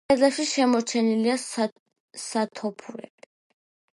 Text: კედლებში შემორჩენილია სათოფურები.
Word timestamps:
კედლებში 0.11 0.45
შემორჩენილია 0.51 1.35
სათოფურები. 2.21 3.29